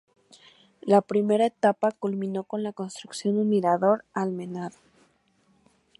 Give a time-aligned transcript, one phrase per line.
[0.81, 4.79] La primera etapa culminó con la construcción de un mirador almenado.